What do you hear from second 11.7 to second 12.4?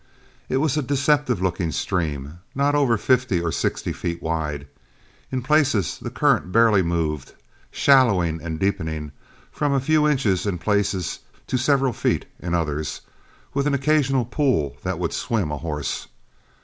feet